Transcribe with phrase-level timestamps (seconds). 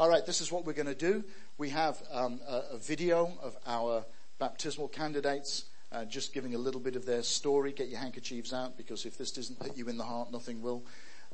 [0.00, 1.22] All right, this is what we're going to do.
[1.58, 4.02] We have um, a, a, video of our
[4.38, 7.72] baptismal candidates, uh, just giving a little bit of their story.
[7.72, 10.82] Get your handkerchiefs out because if this doesn't hit you in the heart, nothing will.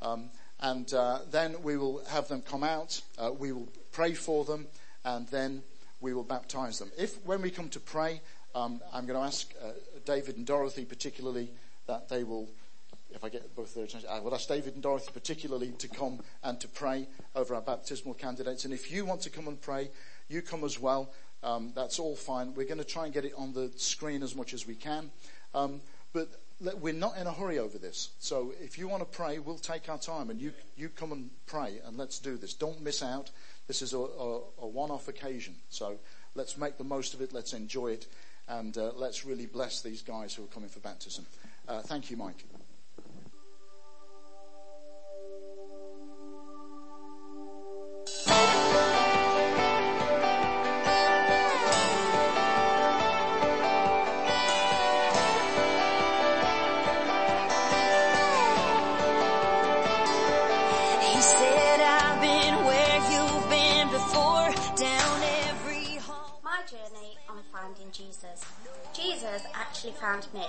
[0.02, 3.00] Um, and uh, then we will have them come out.
[3.16, 4.66] Uh, we will pray for them,
[5.04, 5.62] and then
[6.00, 6.90] we will baptize them.
[6.98, 8.20] If when we come to pray,
[8.56, 9.68] um, I'm going to ask uh,
[10.04, 11.50] David and Dorothy particularly
[11.86, 12.48] that they will
[13.10, 16.20] if I get both their attention, I will ask David and Dorothy particularly to come
[16.42, 18.64] and to pray over our baptismal candidates.
[18.64, 19.90] And if you want to come and pray,
[20.28, 21.10] you come as well.
[21.42, 22.54] Um, that's all fine.
[22.54, 25.10] We're going to try and get it on the screen as much as we can.
[25.54, 25.80] Um,
[26.12, 26.28] but
[26.80, 28.10] we're not in a hurry over this.
[28.18, 31.30] So if you want to pray, we'll take our time and you, you come and
[31.46, 32.54] pray and let's do this.
[32.54, 33.30] Don't miss out.
[33.66, 35.54] This is a, a, a one-off occasion.
[35.68, 35.98] So
[36.34, 37.32] let's make the most of it.
[37.32, 38.06] Let's enjoy it.
[38.48, 41.26] And uh, let's really bless these guys who are coming for baptism.
[41.68, 42.44] Uh, thank you, Mike.
[69.54, 70.40] Actually found me.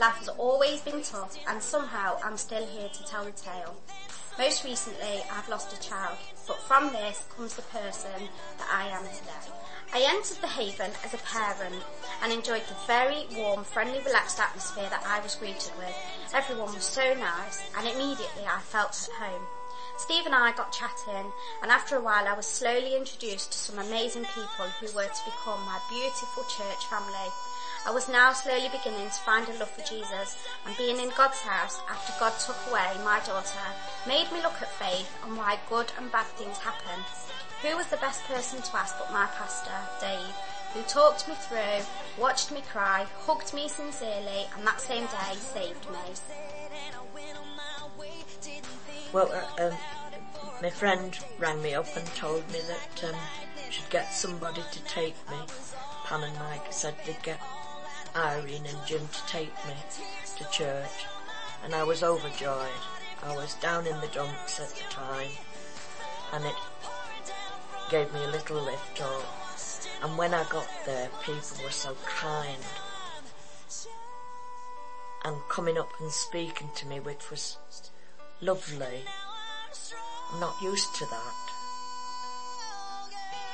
[0.00, 3.76] Life has always been tough and somehow I'm still here to tell the tale.
[4.38, 9.04] Most recently I've lost a child, but from this comes the person that I am
[9.04, 9.54] today.
[9.92, 11.82] I entered the Haven as a parent
[12.22, 15.96] and enjoyed the very warm, friendly, relaxed atmosphere that I was greeted with.
[16.34, 19.42] Everyone was so nice and immediately I felt at home.
[19.98, 23.78] Steve and I got chatting and after a while I was slowly introduced to some
[23.80, 27.28] amazing people who were to become my beautiful church family.
[27.84, 31.40] I was now slowly beginning to find a love for Jesus and being in God's
[31.40, 33.66] house after God took away my daughter
[34.06, 37.02] made me look at faith and why good and bad things happen.
[37.62, 40.34] Who was the best person to ask but my pastor, Dave,
[40.74, 41.82] who talked me through,
[42.16, 47.47] watched me cry, hugged me sincerely and that same day saved me.
[49.10, 49.74] Well, uh, um,
[50.60, 53.18] my friend rang me up and told me that um,
[53.70, 55.36] she'd get somebody to take me.
[56.04, 57.40] Pam and Mike said they'd get
[58.14, 59.74] Irene and Jim to take me
[60.36, 61.06] to church
[61.64, 62.68] and I was overjoyed.
[63.22, 65.30] I was down in the dumps at the time
[66.34, 66.54] and it
[67.90, 69.24] gave me a little lift up.
[70.02, 72.62] And when I got there, people were so kind
[75.24, 77.56] and coming up and speaking to me, which was
[78.40, 79.04] lovely.
[80.32, 81.34] I'm not used to that.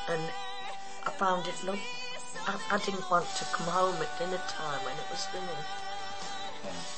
[0.09, 0.23] And
[1.07, 1.81] I found it lovely
[2.47, 5.81] I, I didn't want to come home at dinner time when it was finished.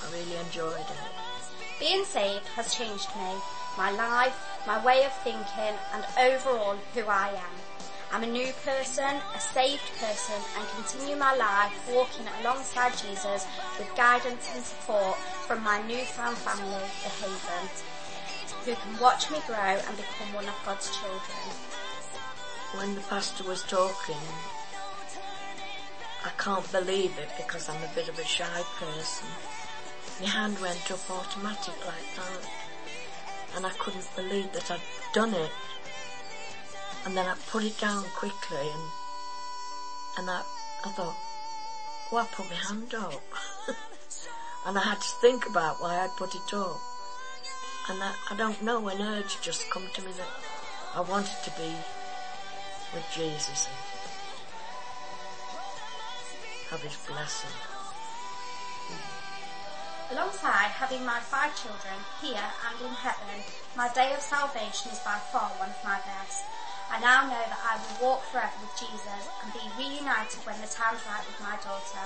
[0.03, 1.79] I really enjoyed it.
[1.79, 3.31] Being saved has changed me,
[3.77, 4.35] my life,
[4.67, 7.55] my way of thinking and overall who I am.
[8.17, 13.47] I'm a new person, a saved person and continue my life walking alongside Jesus
[13.79, 17.69] with guidance and support from my newfound family, the Haven,
[18.65, 21.37] who can watch me grow and become one of God's children.
[22.79, 24.17] When the pastor was talking,
[26.25, 29.29] I can't believe it because I'm a bit of a shy person.
[30.23, 32.49] My hand went up automatic like that.
[33.57, 34.81] And I couldn't believe that I'd
[35.13, 35.51] done it.
[37.07, 38.91] And then I put it down quickly and,
[40.19, 40.43] and I,
[40.85, 41.15] I thought,
[42.11, 43.23] why I put my hand up?
[44.67, 46.81] and I had to think about why I'd put it up.
[47.89, 50.29] And I, I don't know, an urge just come to me that
[50.97, 51.73] I wanted to be
[52.93, 53.77] with Jesus and
[56.71, 57.55] have his blessing.
[60.11, 63.45] Alongside having my five children here and in heaven,
[63.77, 66.43] my day of salvation is by far one of my best.
[66.91, 70.71] I now know that I will walk forever with Jesus and be reunited when the
[70.71, 72.05] time's right with my daughter.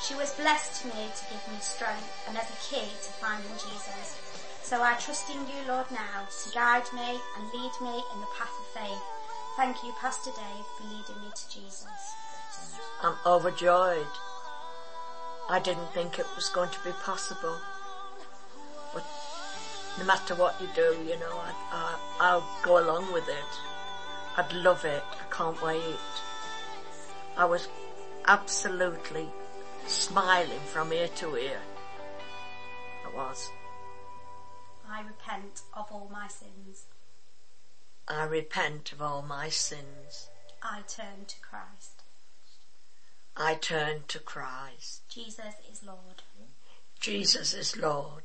[0.00, 3.52] She was blessed to me to give me strength and as a key to finding
[3.52, 4.16] Jesus.
[4.62, 8.32] So I trust in you, Lord, now to guide me and lead me in the
[8.32, 9.04] path of faith.
[9.56, 11.86] Thank you, Pastor Dave, for leading me to Jesus.
[13.02, 14.06] I'm overjoyed.
[15.48, 17.56] I didn't think it was going to be possible.
[18.94, 19.04] But
[19.98, 23.73] no matter what you do, you know, I, I, I'll go along with it.
[24.36, 25.02] I'd love it.
[25.12, 25.96] I can't wait.
[27.36, 27.68] I was
[28.26, 29.28] absolutely
[29.86, 31.60] smiling from ear to ear.
[33.06, 33.50] I was.
[34.88, 36.86] I repent of all my sins.
[38.08, 40.28] I repent of all my sins.
[40.62, 42.02] I turn to Christ.
[43.36, 45.02] I turn to Christ.
[45.08, 46.22] Jesus is Lord.
[47.00, 48.22] Jesus is Lord.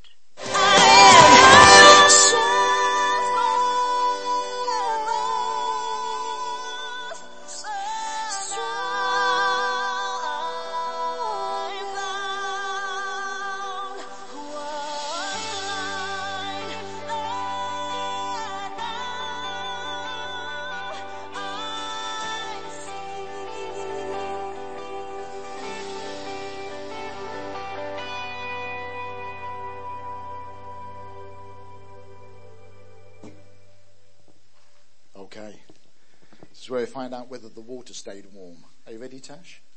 [36.70, 38.58] Where we find out whether the water stayed warm.
[38.86, 39.62] Are you ready, Tash?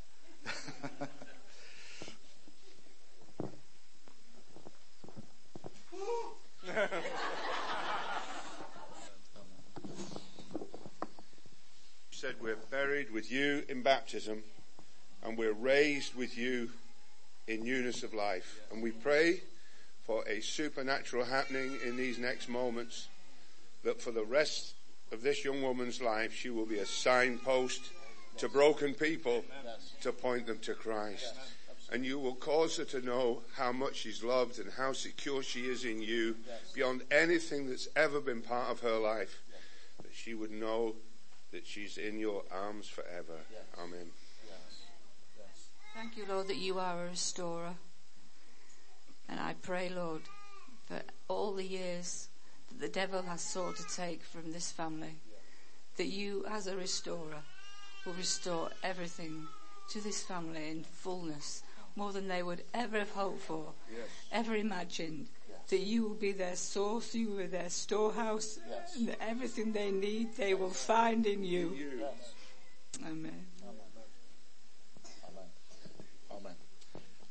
[6.64, 6.72] You
[12.10, 14.42] said we're buried with you in baptism
[15.24, 16.70] and we're raised with you
[17.48, 18.60] in newness of life.
[18.70, 19.40] And we pray
[20.04, 23.08] for a supernatural happening in these next moments
[23.82, 24.71] that for the rest
[25.12, 27.90] of this young woman's life, she will be a signpost
[28.38, 29.44] to broken people
[30.00, 31.34] to point them to Christ.
[31.92, 35.66] And you will cause her to know how much she's loved and how secure she
[35.66, 36.36] is in you
[36.74, 39.42] beyond anything that's ever been part of her life.
[40.02, 40.94] That she would know
[41.52, 43.40] that she's in your arms forever.
[43.78, 44.06] Amen.
[45.94, 47.74] Thank you, Lord, that you are a restorer.
[49.28, 50.22] And I pray, Lord,
[50.86, 52.28] for all the years
[52.72, 55.16] that the devil has sought to take from this family,
[55.96, 57.42] that you, as a restorer,
[58.04, 59.46] will restore everything
[59.90, 61.62] to this family in fullness,
[61.96, 63.72] more than they would ever have hoped for,
[64.32, 65.28] ever imagined
[65.68, 68.96] that you will be their source, you will be their storehouse, yes.
[68.96, 71.72] and everything they need they will find in you.
[71.98, 72.32] Yes.
[73.02, 73.46] Amen.
[73.62, 75.44] Amen.
[76.30, 76.52] Amen.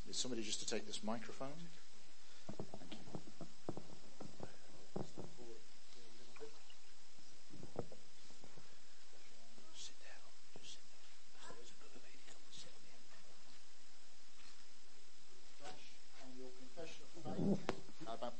[0.10, 1.50] Is somebody just to take this microphone?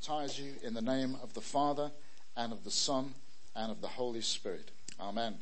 [0.02, 1.88] Baptize you in the name of the Father
[2.36, 3.14] and of the Son
[3.54, 4.70] and of the Holy Spirit.
[5.00, 5.36] Amen.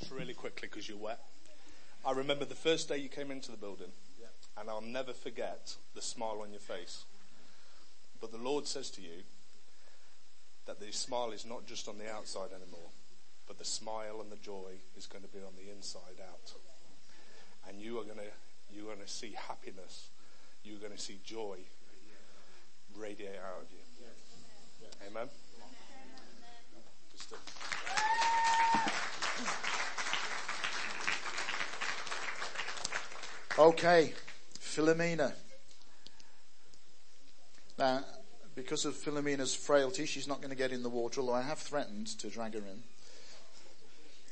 [0.00, 1.20] Just really quickly because you're wet.
[2.04, 3.92] I remember the first day you came into the building
[4.58, 7.04] and I'll never forget the smile on your face.
[8.20, 9.24] But the Lord says to you
[10.66, 12.90] that the smile is not just on the outside anymore,
[13.48, 16.52] but the smile and the joy is going to be on the inside out.
[17.68, 20.08] And you are going to, you're going to see happiness.
[20.64, 21.56] You're going to see joy
[22.96, 23.78] radiate out of you.
[25.08, 25.28] Amen.
[33.58, 34.12] Okay.
[34.72, 35.32] Philomena.
[37.78, 38.04] Now,
[38.54, 41.58] because of Philomena's frailty, she's not going to get in the water, although I have
[41.58, 42.82] threatened to drag her in.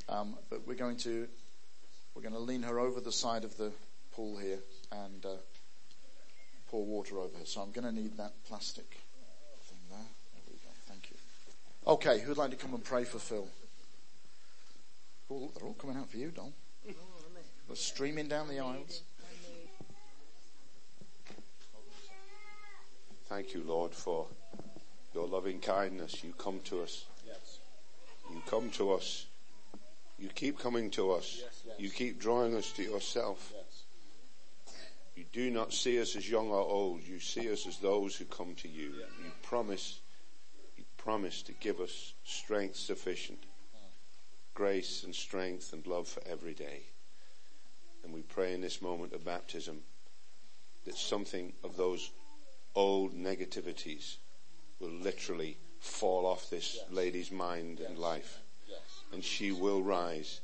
[0.08, 1.28] Um, but we're going to
[2.14, 3.70] we're going to lean her over the side of the
[4.12, 4.58] pool here
[4.90, 5.36] and uh,
[6.68, 7.44] pour water over her.
[7.44, 8.88] So I'm going to need that plastic
[9.68, 9.98] thing there.
[9.98, 10.70] There we go.
[10.88, 11.16] Thank you.
[11.86, 13.46] Okay, who'd like to come and pray for Phil?
[15.30, 16.52] Oh, they're all coming out for you, Don.
[17.68, 19.02] They're streaming down the aisles.
[23.30, 24.26] Thank you, Lord, for
[25.14, 26.24] your loving kindness.
[26.24, 27.04] You come to us.
[27.24, 27.58] Yes.
[28.28, 29.26] You come to us.
[30.18, 31.38] You keep coming to us.
[31.40, 31.76] Yes, yes.
[31.78, 33.52] You keep drawing us to yourself.
[35.14, 37.02] You do not see us as young or old.
[37.06, 38.94] You see us as those who come to you.
[39.22, 40.00] You promise,
[40.76, 43.86] you promise to give us strength sufficient, hmm.
[44.54, 46.80] grace and strength and love for every day.
[48.02, 49.82] And we pray in this moment of baptism
[50.84, 52.10] that something of those
[52.74, 54.16] old negativities
[54.78, 56.84] will literally fall off this yes.
[56.90, 57.88] lady's mind yes.
[57.88, 58.38] and life.
[58.68, 58.78] Yes.
[59.12, 60.40] And she will rise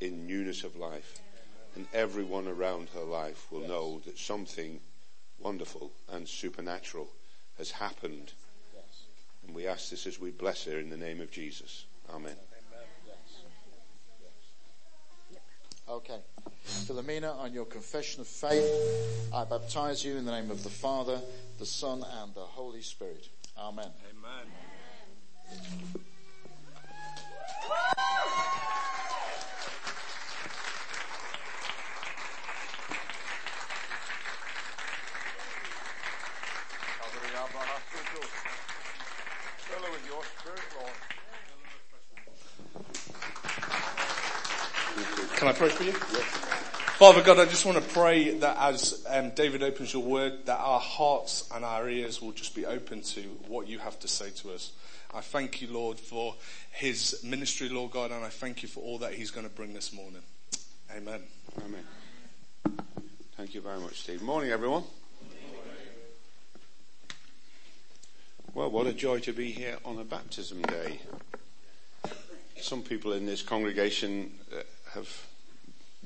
[0.00, 1.18] in newness of life.
[1.76, 4.80] And everyone around her life will know that something
[5.40, 7.08] wonderful and supernatural
[7.58, 8.32] has happened.
[9.46, 11.84] And we ask this as we bless her in the name of Jesus.
[12.10, 12.36] Amen.
[15.88, 16.18] Okay.
[16.66, 18.64] Philomena, on your confession of faith,
[19.32, 21.20] I baptize you in the name of the Father,
[21.58, 23.28] the Son, and the Holy Spirit.
[23.58, 23.90] Amen.
[24.10, 24.46] Amen.
[39.58, 41.03] Fill with your spirit, Lord.
[45.44, 45.92] Can I pray for you?
[45.92, 50.56] Father God, I just want to pray that as um, David opens your word, that
[50.56, 54.30] our hearts and our ears will just be open to what you have to say
[54.36, 54.72] to us.
[55.12, 56.34] I thank you, Lord, for
[56.70, 59.74] his ministry, Lord God, and I thank you for all that he's going to bring
[59.74, 60.22] this morning.
[60.96, 61.20] Amen.
[61.62, 61.84] Amen.
[63.36, 64.22] Thank you very much, Steve.
[64.22, 64.84] Morning, everyone.
[68.54, 71.00] Well, what a joy to be here on a baptism day.
[72.62, 74.62] Some people in this congregation uh,
[74.94, 75.26] have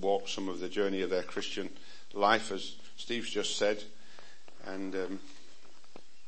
[0.00, 1.70] walked some of the journey of their Christian
[2.12, 3.82] life, as Steve's just said,
[4.66, 5.20] and um,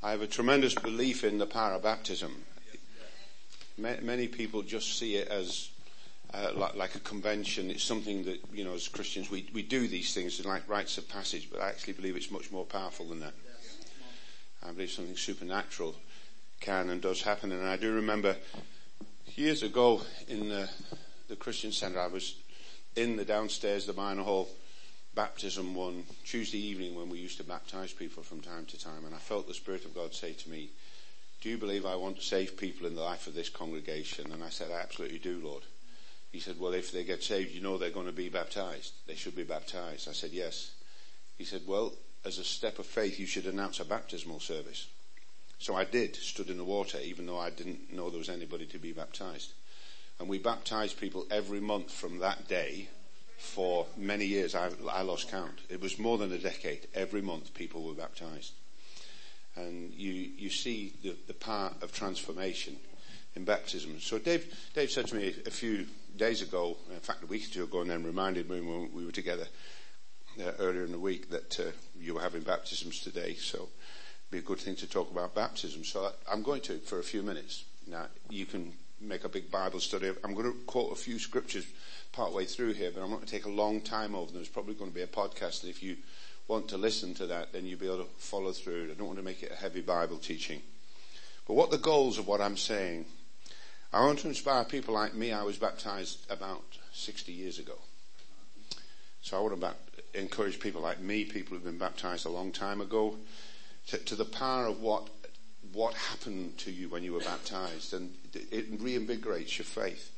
[0.03, 2.45] I have a tremendous belief in the power of baptism.
[3.77, 5.71] Many people just see it as
[6.35, 7.71] uh, like, like, a convention.
[7.71, 11.09] It's something that, you know, as Christians, we, we do these things like rites of
[11.09, 13.33] passage, but I actually believe it's much more powerful than that.
[14.67, 15.95] I believe something supernatural
[16.61, 17.53] can and does happen.
[17.53, 18.37] And I do remember
[19.35, 20.69] years ago in the,
[21.29, 22.37] the Christian Centre, I was
[22.97, 24.49] in the downstairs, the minor hall
[25.15, 29.05] baptism one Tuesday evening when we used to baptize people from time to time.
[29.05, 30.71] And I felt the Spirit of God say to me,
[31.41, 34.33] do you believe I want to save people in the life of this congregation?
[34.33, 35.63] And I said, I absolutely do, Lord.
[36.33, 38.93] He said, well, if they get saved, you know they're going to be baptized.
[39.07, 40.09] They should be baptized.
[40.09, 40.73] I said, yes.
[41.39, 41.93] He said, well,
[42.25, 44.87] as a step of faith, you should announce a baptismal service.
[45.59, 48.67] So I did, stood in the water, even though I didn't know there was anybody
[48.67, 49.53] to be baptized.
[50.21, 52.89] And we baptized people every month from that day
[53.39, 54.55] for many years.
[54.55, 55.59] I, I lost count.
[55.71, 56.87] It was more than a decade.
[56.95, 58.53] Every month people were baptized.
[59.57, 62.77] And you, you see the, the power of transformation
[63.35, 63.99] in baptism.
[63.99, 65.87] So Dave, Dave said to me a few
[66.19, 69.07] days ago, in fact a week or two ago, and then reminded me when we
[69.07, 69.47] were together
[70.39, 73.35] uh, earlier in the week that uh, you were having baptisms today.
[73.35, 75.83] So it'd be a good thing to talk about baptism.
[75.83, 77.65] So I'm going to for a few minutes.
[77.87, 80.11] Now you can make a big Bible study.
[80.23, 81.67] I'm going to quote a few scriptures
[82.13, 84.37] part way through here, but I'm not going to take a long time over them.
[84.37, 85.97] There's probably going to be a podcast, and if you
[86.49, 88.91] want to listen to that, then you'll be able to follow through.
[88.91, 90.61] I don't want to make it a heavy Bible teaching.
[91.47, 93.07] But what the goals of what I'm saying?
[93.93, 95.33] I want to inspire people like me.
[95.33, 97.79] I was baptized about 60 years ago.
[99.23, 102.81] So I want to encourage people like me, people who've been baptized a long time
[102.81, 103.17] ago,
[103.89, 105.09] to, to the power of what
[105.73, 110.11] what happened to you when you were baptized, and it reinvigorates your faith.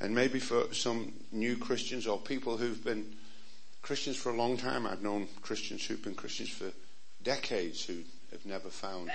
[0.00, 3.04] And maybe for some new Christians or people who've been
[3.82, 6.70] Christians for a long time, I've known Christians who've been Christians for
[7.22, 9.10] decades who have never found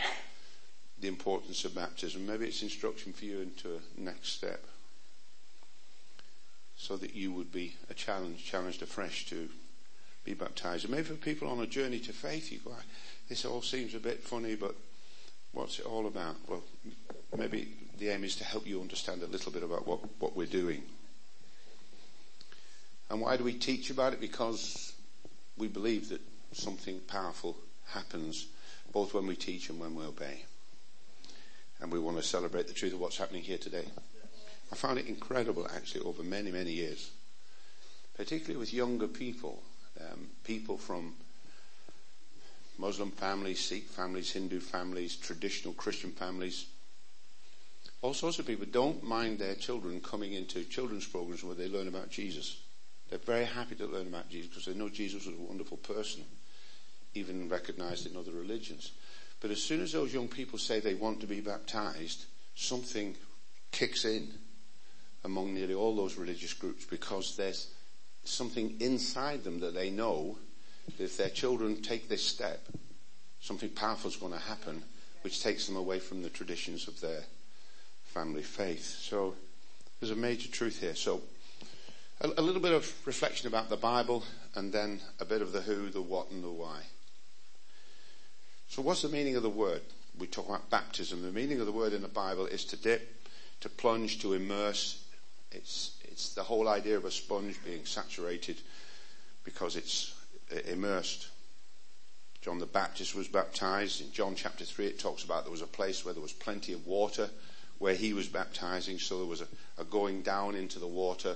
[0.99, 2.25] the importance of baptism.
[2.25, 4.63] Maybe it's instruction for you into a next step.
[6.75, 9.47] So that you would be a challenge, challenged afresh to
[10.25, 10.85] be baptized.
[10.85, 12.83] And maybe for people on a journey to faith, you go, ah,
[13.29, 14.75] this all seems a bit funny, but
[15.53, 16.35] what's it all about?
[16.47, 16.63] Well,
[17.37, 20.47] maybe the aim is to help you understand a little bit about what, what we're
[20.47, 20.83] doing.
[23.09, 24.19] And why do we teach about it?
[24.19, 24.93] Because
[25.57, 27.55] we believe that something powerful
[27.87, 28.47] happens
[28.91, 30.43] both when we teach and when we obey.
[31.79, 33.85] And we want to celebrate the truth of what's happening here today.
[34.71, 37.11] I found it incredible actually over many, many years,
[38.15, 39.61] particularly with younger people,
[39.99, 41.13] um, people from
[42.77, 46.65] Muslim families, Sikh families, Hindu families, traditional Christian families,
[48.01, 51.87] all sorts of people don't mind their children coming into children's programs where they learn
[51.87, 52.57] about Jesus.
[53.09, 56.23] They're very happy to learn about Jesus because they know Jesus was a wonderful person,
[57.13, 58.91] even recognized in other religions.
[59.39, 62.25] But as soon as those young people say they want to be baptized,
[62.55, 63.15] something
[63.71, 64.33] kicks in
[65.23, 67.69] among nearly all those religious groups because there's
[68.25, 70.37] something inside them that they know
[70.99, 72.61] if their children take this step,
[73.41, 74.83] something powerful is going to happen
[75.23, 77.21] which takes them away from the traditions of their
[78.07, 78.83] family faith.
[78.83, 79.33] So
[79.99, 80.95] there's a major truth here.
[80.95, 81.21] So
[82.21, 84.23] a, a little bit of reflection about the Bible
[84.55, 86.81] and then a bit of the who, the what and the why.
[88.67, 89.81] So what's the meaning of the word?
[90.19, 91.21] We talk about baptism.
[91.21, 93.27] The meaning of the word in the Bible is to dip,
[93.61, 95.03] to plunge, to immerse.
[95.51, 98.57] It's, it's the whole idea of a sponge being saturated
[99.43, 100.12] because it's
[100.71, 101.27] immersed.
[102.41, 104.01] John the Baptist was baptized.
[104.01, 106.73] In John chapter 3 it talks about there was a place where there was plenty
[106.73, 107.29] of water
[107.79, 111.35] where he was baptizing, so there was a, a going down into the water.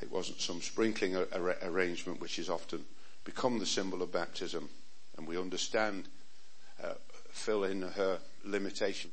[0.00, 1.16] It wasn't some sprinkling
[1.62, 2.84] arrangement, which is often
[3.24, 4.68] become the symbol of baptism.
[5.16, 6.04] And we understand
[6.82, 6.94] uh,
[7.30, 9.10] Phil in her limitation.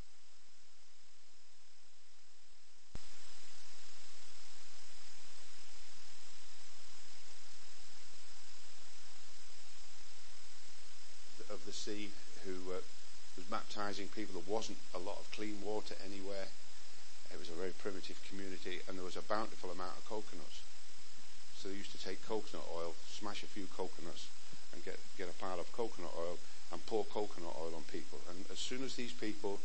[11.50, 12.10] Of the sea,
[12.46, 12.82] who uh,
[13.38, 14.34] was baptizing people.
[14.34, 16.50] There wasn't a lot of clean water anywhere.
[17.30, 20.66] It was a very primitive community, and there was a bountiful amount of coconuts.
[21.54, 24.34] So they used to take coconut oil, smash a few coconuts,
[24.74, 26.38] and get, get a pile of coconut oil
[26.74, 28.18] and pour coconut oil on people.
[28.30, 29.60] And as soon as these people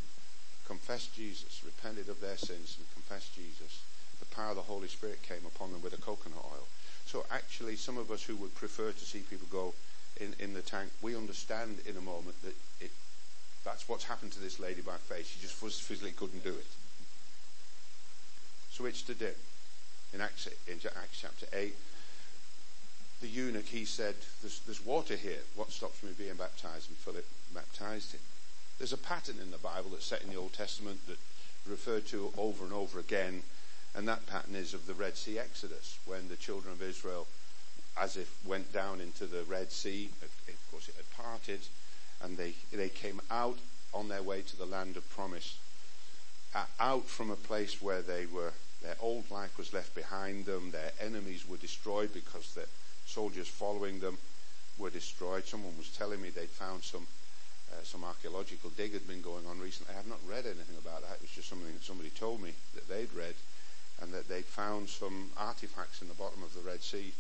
[0.66, 3.80] confessed Jesus, repented of their sins, and confessed Jesus,
[4.20, 6.68] the power of the Holy Spirit came upon them with the coconut oil.
[7.06, 9.74] So actually, some of us who would prefer to see people go
[10.16, 12.90] in, in the tank, we understand in a moment that it
[13.64, 15.28] That's what's happened to this lady by faith.
[15.28, 16.66] She just physically couldn't do it.
[18.70, 19.30] So which to do?
[20.14, 21.74] In Acts, in Acts chapter 8,
[23.20, 25.40] the eunuch, he said, there's, there's water here.
[25.54, 26.88] What stops me being baptized?
[26.88, 28.20] And Philip baptized him.
[28.78, 31.18] There's a pattern in the Bible that's set in the Old Testament that
[31.68, 33.42] referred to over and over again,
[33.94, 37.26] and that pattern is of the Red Sea Exodus, when the children of Israel,
[38.00, 40.08] as if went down into the Red Sea.
[40.22, 41.60] Of course, it had parted,
[42.22, 43.58] and they they came out
[43.92, 45.58] on their way to the land of promise,
[46.78, 48.52] out from a place where they were.
[48.82, 50.70] Their old life was left behind them.
[50.70, 52.64] Their enemies were destroyed because the
[53.04, 54.16] soldiers following them
[54.78, 55.44] were destroyed.
[55.44, 57.06] Someone was telling me they'd found some
[57.70, 59.92] uh, some archaeological dig had been going on recently.
[59.92, 61.16] I have not read anything about that.
[61.16, 63.34] It was just something that somebody told me that they'd read,
[64.00, 67.12] and that they'd found some artifacts in the bottom of the Red Sea,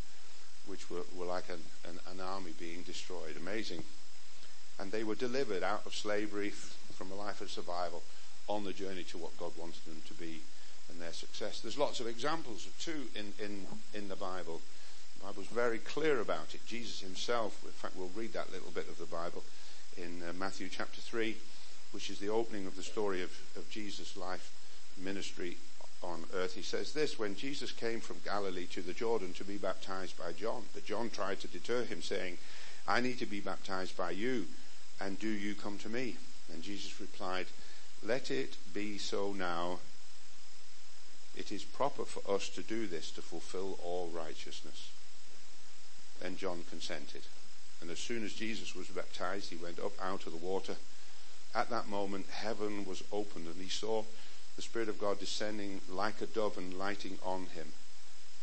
[0.66, 3.36] which were, were like an, an, an army being destroyed.
[3.36, 3.82] Amazing.
[4.78, 8.02] And they were delivered out of slavery from a life of survival
[8.48, 10.40] on the journey to what God wanted them to be
[10.90, 11.60] and their success.
[11.60, 14.60] There's lots of examples too in, in, in the Bible.
[15.18, 16.66] The Bible's very clear about it.
[16.66, 19.44] Jesus himself, in fact, we'll read that little bit of the Bible
[19.96, 21.36] in uh, Matthew chapter 3,
[21.92, 24.52] which is the opening of the story of, of Jesus' life
[24.98, 25.56] ministry
[26.02, 26.54] on earth.
[26.54, 30.32] He says this When Jesus came from Galilee to the Jordan to be baptized by
[30.32, 32.38] John, but John tried to deter him, saying,
[32.88, 34.46] I need to be baptized by you,
[35.00, 36.16] and do you come to me?
[36.52, 37.46] And Jesus replied,
[38.04, 39.78] Let it be so now.
[41.36, 44.90] It is proper for us to do this to fulfill all righteousness.
[46.20, 47.22] Then John consented.
[47.80, 50.76] And as soon as Jesus was baptized, he went up out of the water.
[51.54, 54.04] At that moment, heaven was opened, and he saw
[54.60, 57.72] the Spirit of God descending like a dove and lighting on him.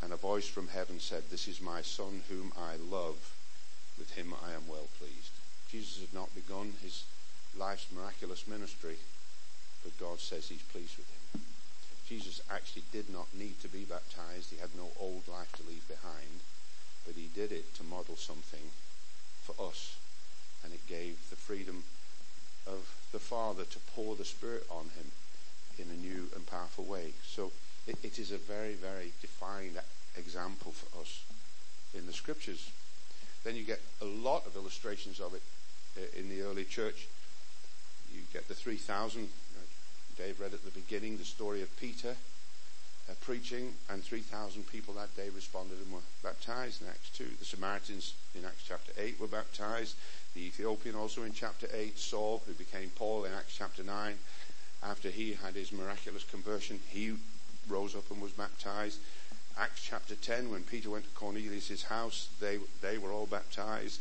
[0.01, 3.35] And a voice from heaven said, This is my Son whom I love.
[3.99, 5.29] With him I am well pleased.
[5.69, 7.03] Jesus had not begun his
[7.55, 8.95] life's miraculous ministry,
[9.83, 11.41] but God says he's pleased with him.
[12.09, 14.49] Jesus actually did not need to be baptized.
[14.49, 16.41] He had no old life to leave behind,
[17.05, 18.73] but he did it to model something
[19.43, 19.97] for us.
[20.63, 21.83] And it gave the freedom
[22.65, 25.11] of the Father to pour the Spirit on him
[26.57, 27.13] new and powerful way.
[27.23, 27.51] So
[27.87, 29.79] it, it is a very, very defined
[30.17, 31.23] example for us
[31.93, 32.71] in the scriptures.
[33.43, 35.41] Then you get a lot of illustrations of it
[35.97, 37.07] uh, in the early church.
[38.13, 39.29] You get the 3,000.
[40.17, 42.15] Dave read at the beginning the story of Peter
[43.09, 47.25] uh, preaching, and 3,000 people that day responded and were baptized in Acts 2.
[47.39, 49.95] The Samaritans in Acts chapter 8 were baptized.
[50.33, 51.97] The Ethiopian also in chapter 8.
[51.97, 54.15] Saul, who became Paul in Acts chapter 9.
[54.83, 57.15] After he had his miraculous conversion, he
[57.67, 58.99] rose up and was baptized.
[59.57, 63.99] Acts chapter 10, when Peter went to Cornelius' house, they, they were all baptized.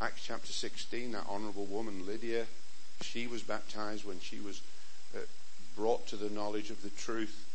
[0.00, 2.46] Acts chapter 16, that honorable woman, Lydia,
[3.00, 4.60] she was baptized when she was
[5.16, 5.20] uh,
[5.76, 7.46] brought to the knowledge of the truth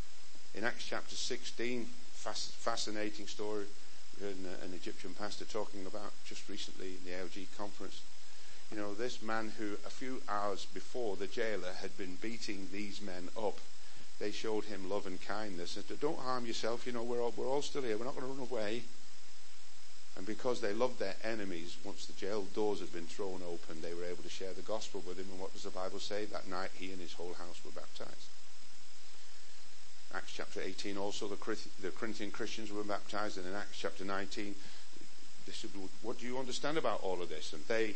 [0.56, 3.66] in Acts chapter 16, fascinating story.
[4.20, 8.02] An, an Egyptian pastor talking about just recently in the LG conference.
[8.72, 13.02] You know, this man who a few hours before the jailer had been beating these
[13.02, 13.60] men up,
[14.20, 17.34] they showed him love and kindness and said, don't harm yourself, you know, we're all,
[17.38, 18.82] we're all still here, we're not going to run away.
[20.18, 23.94] And because they loved their enemies, once the jail doors had been thrown open, they
[23.94, 25.28] were able to share the gospel with him.
[25.32, 26.26] And what does the Bible say?
[26.26, 28.30] That night he and his whole house were baptized.
[30.16, 34.56] Acts chapter 18 also, the, Corinthian Christians were baptized, and in Acts chapter 19,
[35.46, 35.70] they said,
[36.02, 37.54] What do you understand about all of this?
[37.54, 37.94] And they,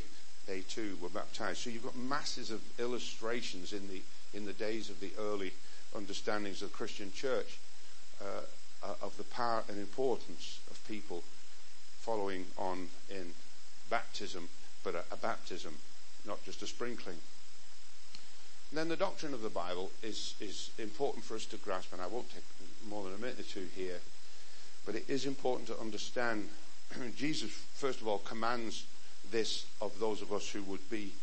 [0.48, 1.60] they too were baptized.
[1.60, 4.02] So you've got masses of illustrations in the,
[4.34, 5.54] in the days of the early
[5.96, 7.60] understandings of the Christian church
[8.22, 8.42] uh,
[8.84, 11.24] uh of the power and importance of people
[12.00, 13.34] following on in
[13.90, 14.50] baptism,
[14.84, 15.76] but a, a baptism,
[16.26, 17.18] not just a sprinkling.
[18.72, 22.02] And then the doctrine of the Bible is, is important for us to grasp, and
[22.02, 22.44] I won't take
[22.90, 24.00] more than a minute or two here,
[24.86, 26.50] but it is important to understand
[27.18, 28.86] Jesus, first of all, commands
[29.32, 31.14] this of those of us who would be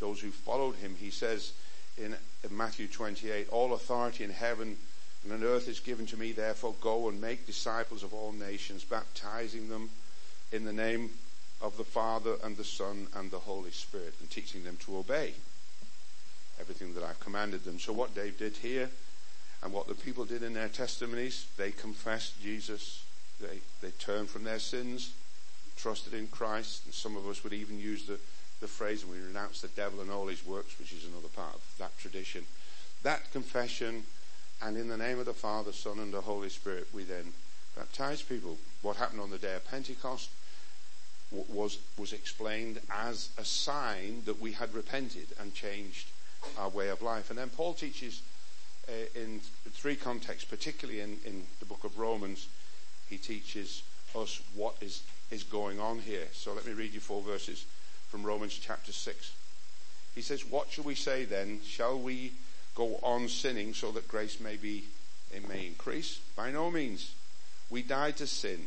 [0.00, 0.94] those who followed him.
[0.98, 1.52] He says
[1.96, 2.14] in,
[2.50, 4.76] Matthew 28, All authority in heaven
[5.24, 8.84] and on earth is given to me, therefore go and make disciples of all nations,
[8.84, 9.90] baptizing them
[10.52, 11.10] in the name
[11.60, 15.34] of the Father and the Son and the Holy Spirit, and teaching them to obey
[16.60, 17.78] everything that I've commanded them.
[17.78, 18.90] So what Dave did here
[19.62, 23.04] and what the people did in their testimonies, they confessed Jesus.
[23.40, 25.12] They, they turned from their sins,
[25.78, 28.18] trusted in Christ, and some of us would even use the,
[28.60, 31.54] the phrase, and we renounce the devil and all his works, which is another part
[31.54, 32.44] of that tradition.
[33.02, 34.04] That confession,
[34.60, 37.32] and in the name of the Father, Son, and the Holy Spirit, we then
[37.76, 38.58] baptize people.
[38.82, 40.30] What happened on the day of Pentecost?
[41.30, 46.08] was, was explained as a sign that we had repented and changed
[46.56, 47.30] our way of life.
[47.30, 48.22] And then Paul teaches
[48.88, 52.48] uh, in three contexts, particularly in, in the book of Romans,
[53.08, 53.82] he teaches
[54.16, 56.26] us what is, is going on here.
[56.32, 57.64] So let me read you four verses
[58.08, 59.32] from Romans chapter 6.
[60.14, 61.60] He says, What shall we say then?
[61.64, 62.32] Shall we
[62.74, 64.84] go on sinning so that grace may be
[65.34, 66.18] it may increase?
[66.36, 67.12] By no means.
[67.70, 68.66] We died to sin.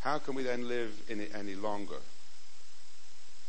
[0.00, 1.96] How can we then live in it any longer?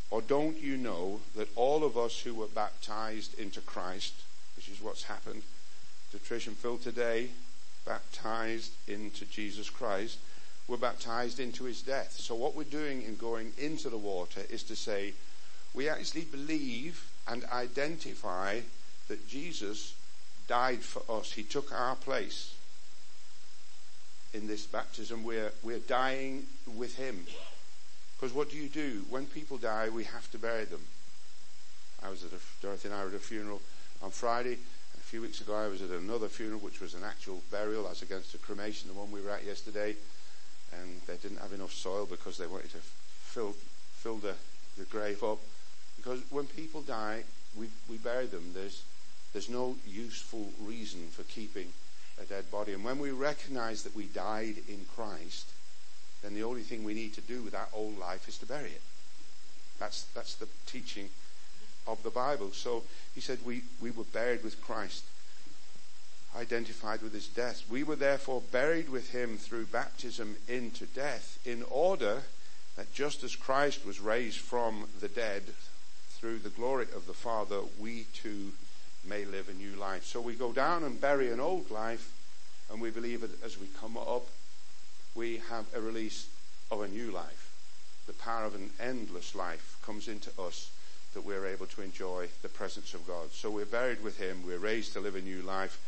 [0.09, 4.13] Or don't you know that all of us who were baptized into Christ,
[4.55, 5.43] which is what's happened
[6.11, 7.29] to Trish and Phil today,
[7.85, 10.17] baptized into Jesus Christ,
[10.67, 12.13] were baptized into his death.
[12.13, 15.13] So what we're doing in going into the water is to say,
[15.73, 18.61] we actually believe and identify
[19.07, 19.95] that Jesus
[20.47, 21.31] died for us.
[21.31, 22.53] He took our place
[24.33, 25.23] in this baptism.
[25.23, 27.25] We're, we're dying with him.
[28.17, 29.05] Because what do you do?
[29.09, 30.81] When people die, we have to bury them.
[32.03, 33.61] I was at a, Dorothy and I were at a funeral
[34.01, 34.57] on Friday.
[34.95, 38.01] A few weeks ago, I was at another funeral, which was an actual burial as
[38.01, 39.95] against a cremation, the one we were at yesterday.
[40.73, 43.55] And they didn't have enough soil because they wanted to fill,
[43.93, 44.35] fill the,
[44.77, 45.39] the grave up.
[45.95, 47.23] Because when people die,
[47.57, 48.51] we, we bury them.
[48.53, 48.83] There's,
[49.33, 51.67] there's no useful reason for keeping
[52.21, 52.73] a dead body.
[52.73, 55.47] And when we recognize that we died in Christ,
[56.23, 58.71] then the only thing we need to do with that old life is to bury
[58.71, 58.81] it.
[59.79, 61.09] That's, that's the teaching
[61.87, 62.51] of the Bible.
[62.51, 65.03] So he said we, we were buried with Christ,
[66.35, 67.63] identified with his death.
[67.69, 72.23] We were therefore buried with him through baptism into death, in order
[72.75, 75.43] that just as Christ was raised from the dead
[76.11, 78.51] through the glory of the Father, we too
[79.05, 80.03] may live a new life.
[80.03, 82.11] So we go down and bury an old life,
[82.71, 84.27] and we believe that as we come up,
[85.15, 86.27] we have a release
[86.69, 87.51] of a new life.
[88.05, 90.69] The power of an endless life comes into us
[91.13, 93.31] that we're able to enjoy the presence of God.
[93.31, 95.79] So we're buried with Him, we're raised to live a new life,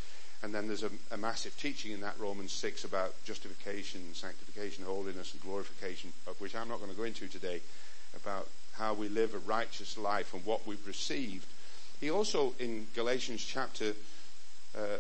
[0.42, 5.34] and then there's a, a massive teaching in that Romans 6 about justification, sanctification, holiness,
[5.34, 7.62] and glorification, of which I'm not going to go into today,
[8.16, 11.46] about how we live a righteous life and what we've received
[12.00, 13.94] he also, in Galatians chapter
[14.78, 15.00] uh,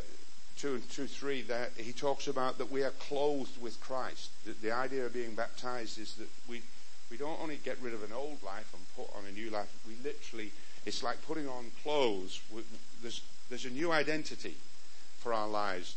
[0.57, 4.31] 2 and 2, 3, that he talks about that we are clothed with Christ.
[4.45, 6.61] The, the idea of being baptized is that we,
[7.09, 9.69] we don't only get rid of an old life and put on a new life,
[9.87, 10.51] we literally,
[10.85, 12.41] it's like putting on clothes.
[13.01, 14.57] There's, there's a new identity
[15.19, 15.95] for our lives.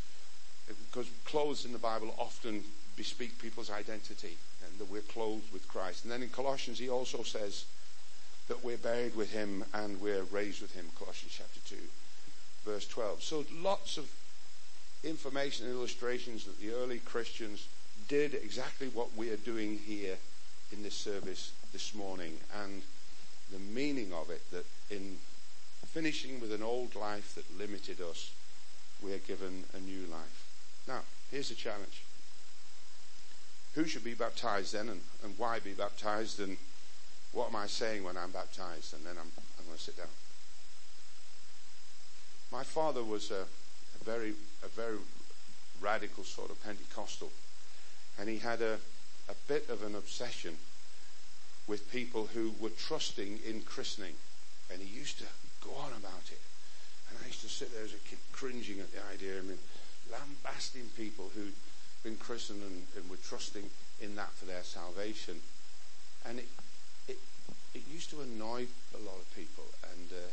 [0.67, 2.63] Because clothes in the Bible often
[2.97, 6.05] bespeak people's identity and that we're clothed with Christ.
[6.05, 7.65] And then in Colossians, he also says,
[8.49, 11.77] that we're buried with him and we're raised with him, Colossians chapter 2,
[12.67, 13.23] verse 12.
[13.23, 14.11] So lots of
[15.05, 17.67] information and illustrations that the early Christians
[18.09, 20.17] did exactly what we are doing here
[20.73, 22.83] in this service this morning and
[23.51, 25.19] the meaning of it that in
[25.87, 28.33] finishing with an old life that limited us,
[29.03, 30.47] we are given a new life.
[30.87, 32.03] Now, here's a challenge.
[33.75, 36.57] Who should be baptized then and, and why be baptized and
[37.33, 38.95] what am I saying when I'm baptized?
[38.95, 40.07] And then I'm, I'm going to sit down.
[42.53, 43.45] My father was a,
[44.01, 44.99] a very, a very
[45.81, 47.31] radical sort of Pentecostal.
[48.19, 48.79] And he had a,
[49.29, 50.57] a bit of an obsession
[51.67, 54.15] with people who were trusting in christening.
[54.71, 55.25] And he used to
[55.65, 56.41] go on about it.
[57.13, 59.37] And I used to sit there as a kid cringing at the idea.
[59.37, 59.61] I mean,
[60.09, 61.53] lambasting people who'd
[62.03, 63.69] been christened and, and were trusting
[64.01, 65.37] in that for their salvation.
[66.25, 66.49] And it,
[67.75, 70.31] it used to annoy a lot of people, and uh,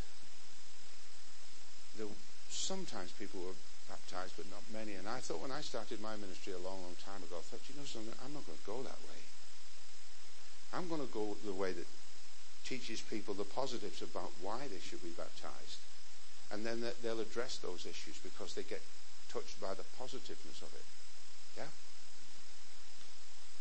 [1.97, 2.07] there,
[2.49, 4.95] sometimes people were baptized, but not many.
[4.95, 7.63] And I thought when I started my ministry a long, long time ago, I thought,
[7.69, 9.21] you know something, I'm not going to go that way.
[10.73, 11.87] I'm going to go the way that
[12.65, 15.79] teaches people the positives about why they should be baptized.
[16.51, 18.81] And then they'll address those issues because they get
[19.31, 20.85] touched by the positiveness of it.
[21.57, 21.69] Yeah?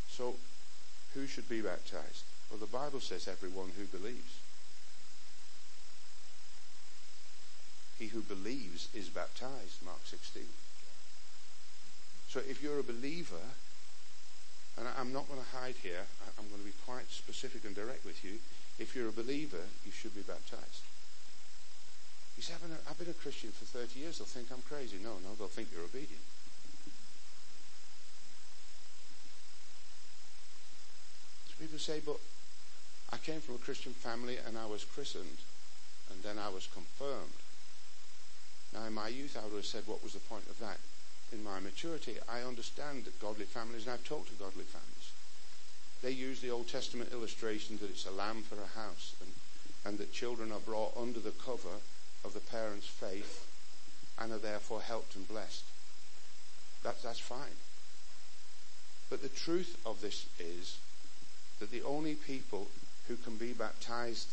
[0.08, 0.34] So,
[1.14, 2.24] who should be baptized?
[2.50, 4.40] Well, the Bible says everyone who believes.
[7.98, 10.44] He who believes is baptized, Mark 16.
[12.28, 13.42] So if you're a believer,
[14.76, 16.06] and I'm not going to hide here,
[16.38, 18.38] I'm going to be quite specific and direct with you.
[18.78, 20.84] If you're a believer, you should be baptized.
[22.38, 24.18] You say, I've been a Christian for 30 years.
[24.18, 24.94] They'll think I'm crazy.
[25.02, 26.22] No, no, they'll think you're obedient.
[31.58, 32.20] People say, but
[33.10, 35.42] I came from a Christian family and I was christened
[36.14, 37.34] and then I was confirmed.
[38.72, 40.78] Now, in my youth, I would have said, what was the point of that?
[41.32, 45.10] In my maturity, I understand that godly families, and I've talked to godly families.
[46.02, 49.32] they use the Old Testament illustration that it's a lamb for a house and,
[49.84, 51.82] and that children are brought under the cover
[52.24, 53.46] of the parents' faith
[54.18, 55.64] and are therefore helped and blessed.
[56.82, 57.58] That, that's fine.
[59.10, 60.78] But the truth of this is
[61.60, 62.68] that the only people
[63.08, 64.28] who can be baptized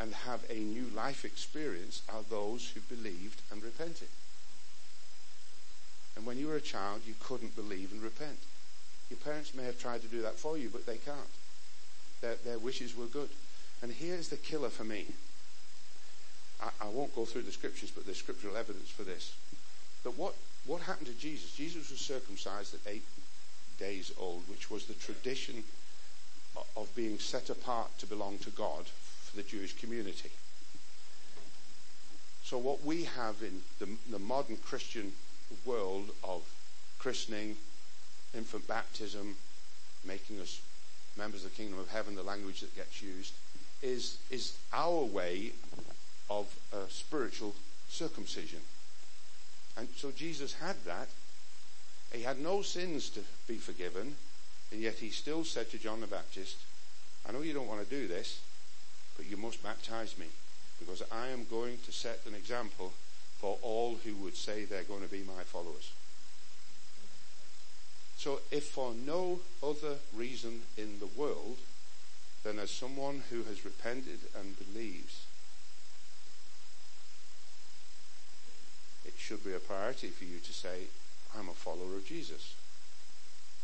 [0.00, 4.08] and have a new life experience are those who believed and repented.
[6.16, 8.38] And when you were a child, you couldn't believe and repent.
[9.10, 11.18] Your parents may have tried to do that for you, but they can't.
[12.20, 13.28] Their, their wishes were good.
[13.82, 15.06] And here's the killer for me.
[16.62, 19.34] I, I won't go through the scriptures, but there's scriptural evidence for this.
[20.04, 20.34] But what,
[20.66, 21.52] what happened to Jesus?
[21.52, 23.04] Jesus was circumcised at eight
[23.78, 25.64] days old, which was the tradition
[26.76, 30.30] of being set apart to belong to God for the Jewish community.
[32.44, 35.12] So what we have in the, the modern Christian
[35.64, 36.42] world of
[36.98, 37.56] christening,
[38.34, 39.36] infant baptism,
[40.04, 40.60] making us
[41.16, 43.32] members of the kingdom of heaven, the language that gets used,
[43.82, 45.52] is, is our way
[46.38, 47.54] of uh, spiritual
[47.88, 48.60] circumcision.
[49.76, 51.08] And so Jesus had that.
[52.12, 54.16] He had no sins to be forgiven,
[54.70, 56.56] and yet he still said to John the Baptist,
[57.26, 58.40] I know you don't want to do this,
[59.16, 60.26] but you must baptize me,
[60.78, 62.92] because I am going to set an example
[63.38, 65.92] for all who would say they're going to be my followers.
[68.16, 71.56] So, if for no other reason in the world
[72.44, 75.24] than as someone who has repented and believes,
[79.04, 80.86] it should be a priority for you to say,
[81.38, 82.54] I'm a follower of Jesus.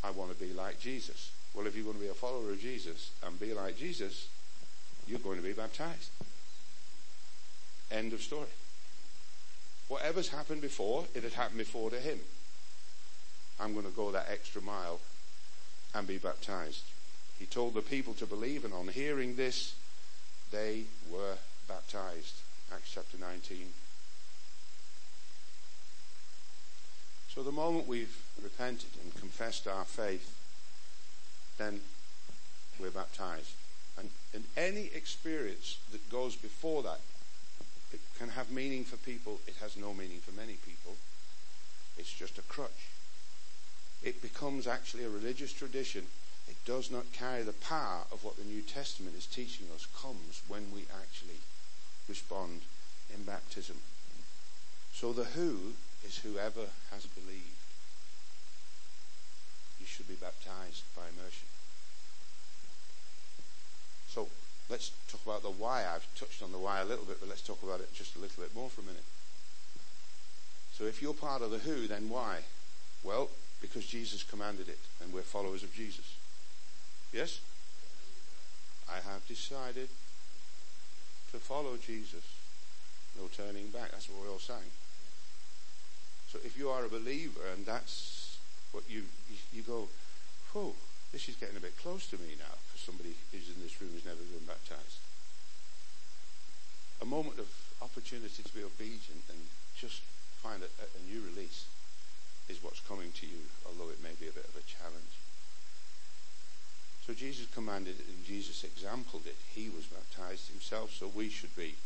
[0.02, 1.30] I want to be like Jesus.
[1.54, 4.28] Well, if you're going to be a follower of Jesus and be like Jesus,
[5.06, 6.10] you're going to be baptized.
[7.90, 8.48] End of story.
[9.88, 12.20] Whatever's happened before, it had happened before to him.
[13.58, 15.00] I'm going to go that extra mile
[15.94, 16.84] and be baptized.
[17.38, 19.74] He told the people to believe, and on hearing this,
[20.52, 22.34] they were baptized.
[22.72, 23.68] Acts chapter 19.
[27.38, 30.34] So the moment we've repented and confessed our faith,
[31.56, 31.78] then
[32.80, 33.52] we're baptized.
[33.96, 36.98] And, and any experience that goes before that
[37.92, 39.38] it can have meaning for people.
[39.46, 40.96] It has no meaning for many people.
[41.96, 42.88] It's just a crutch.
[44.02, 46.06] It becomes actually a religious tradition.
[46.48, 50.42] It does not carry the power of what the New Testament is teaching us comes
[50.48, 51.38] when we actually
[52.08, 52.62] respond
[53.14, 53.76] in baptism.
[54.92, 55.74] So the who
[56.06, 57.62] is whoever has believed.
[59.80, 61.48] You should be baptized by immersion.
[64.08, 64.28] So
[64.70, 65.84] Let's talk about the why.
[65.86, 68.18] I've touched on the why a little bit, but let's talk about it just a
[68.18, 69.04] little bit more for a minute.
[70.72, 72.40] So if you're part of the who, then why?
[73.02, 73.30] Well,
[73.62, 76.16] because Jesus commanded it, and we're followers of Jesus.
[77.12, 77.40] Yes?
[78.90, 79.88] I have decided
[81.32, 82.24] to follow Jesus.
[83.18, 83.90] No turning back.
[83.92, 84.68] That's what we all sang.
[86.28, 88.36] So if you are a believer and that's
[88.72, 89.04] what you,
[89.52, 89.88] you, go,
[90.52, 90.74] whoa,
[91.12, 93.90] this is getting a bit close to me now for somebody who's in this room
[93.94, 95.00] who's never been baptized.
[97.00, 97.48] A moment of
[97.80, 99.40] opportunity to be obedient and
[99.72, 100.02] just
[100.42, 101.64] find a, a new release
[102.48, 105.16] is what's coming to you, although it may be a bit of a challenge.
[107.06, 109.36] So Jesus commanded it and Jesus exampled it.
[109.54, 111.76] He was baptized himself, so we should be.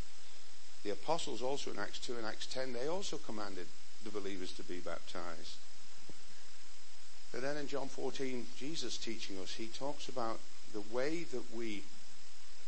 [0.82, 3.66] The apostles also in Acts 2 and Acts 10, they also commanded
[4.04, 5.56] the believers to be baptized.
[7.32, 10.38] But then in John 14, Jesus teaching us, he talks about
[10.72, 11.82] the way that we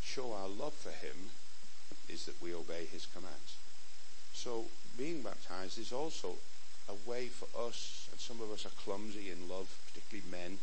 [0.02, 1.30] show our love for him
[2.08, 3.56] is that we obey his commands.
[4.32, 4.66] So
[4.96, 6.36] being baptized is also
[6.88, 10.58] a way for us, and some of us are clumsy in love, particularly men.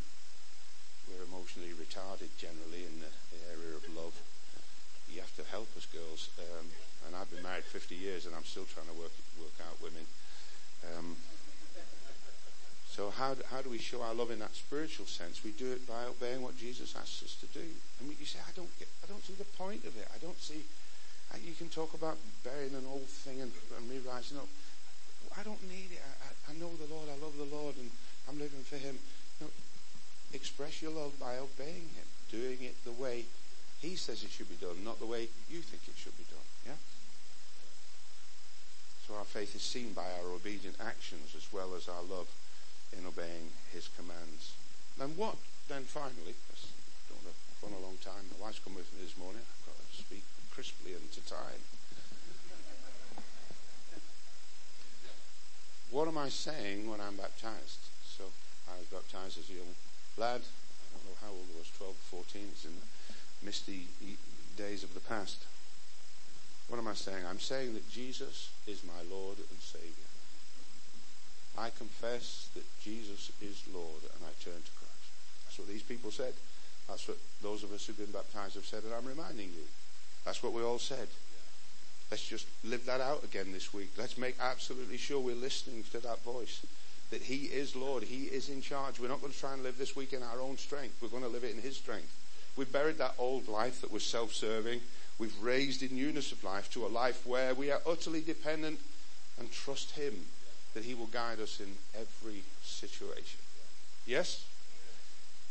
[1.10, 3.12] We're emotionally retarded generally in the,
[3.52, 4.16] area of love.
[5.12, 6.30] You have to help us, girls.
[6.40, 6.72] Um,
[7.06, 10.08] and I've been married 50 years, and I'm still trying to work work out women.
[10.98, 11.16] Um,
[12.92, 15.44] so how do, how do we show our love in that spiritual sense?
[15.44, 17.64] We do it by obeying what Jesus asks us to do.
[18.00, 20.08] And you say, I don't get, I don't see the point of it.
[20.14, 20.68] I don't see.
[21.32, 24.48] Uh, you can talk about burying an old thing and, and me rising up.
[25.38, 26.04] I don't need it.
[26.04, 27.08] I, I, know the Lord.
[27.08, 27.90] I love the Lord, and
[28.28, 29.00] I'm living for Him.
[30.34, 33.24] Express your love by obeying Him, doing it the way
[33.80, 36.48] He says it should be done, not the way you think it should be done.
[36.68, 36.80] Yeah.
[39.08, 42.28] So our faith is seen by our obedient actions as well as our love
[42.98, 44.54] in obeying his commands.
[44.98, 45.36] Then what?
[45.68, 46.56] Then finally, I
[47.10, 48.30] don't want to run a long time.
[48.38, 49.42] My wife's come with me this morning.
[49.42, 51.64] I've got to speak crisply and to time.
[55.92, 57.84] what am I saying when I'm baptized?
[58.04, 58.24] So
[58.68, 59.76] I was baptized as a young
[60.18, 60.42] lad.
[60.42, 62.42] I don't know how old I was, 12 or 14.
[62.52, 63.88] It's in the misty
[64.56, 65.44] days of the past.
[66.82, 67.24] Am I saying?
[67.30, 70.10] I'm saying that Jesus is my Lord and Savior.
[71.56, 75.14] I confess that Jesus is Lord and I turn to Christ.
[75.46, 76.34] That's what these people said.
[76.90, 79.68] That's what those of us who've been baptized have said, and I'm reminding you.
[80.26, 81.08] That's what we all said.
[82.10, 83.92] Let's just live that out again this week.
[83.96, 86.66] Let's make absolutely sure we're listening to that voice.
[87.12, 88.02] That He is Lord.
[88.02, 89.00] He is in charge.
[89.00, 90.98] We're not going to try and live this week in our own strength.
[91.00, 92.18] We're going to live it in His strength.
[92.58, 94.82] We've buried that old life that was self-serving.
[95.22, 98.80] We've raised in newness of life to a life where we are utterly dependent
[99.38, 100.16] and trust Him
[100.74, 103.38] that He will guide us in every situation.
[104.08, 104.44] Yes?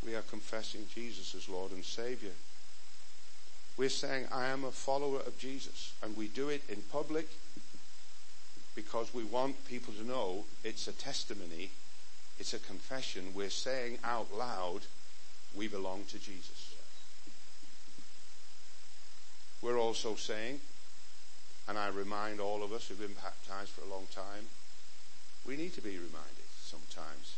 [0.04, 2.32] We are confessing Jesus as Lord and Savior.
[3.76, 5.92] We're saying, I am a follower of Jesus.
[6.02, 7.28] And we do it in public
[8.74, 11.70] because we want people to know it's a testimony,
[12.40, 13.34] it's a confession.
[13.36, 14.80] We're saying out loud,
[15.54, 16.69] we belong to Jesus.
[19.62, 20.60] We're also saying,
[21.68, 24.46] and I remind all of us who've been baptized for a long time,
[25.46, 27.36] we need to be reminded sometimes